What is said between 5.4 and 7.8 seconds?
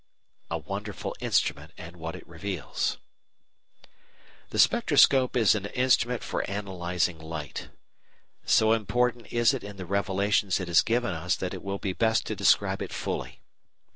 an instrument for analysing light.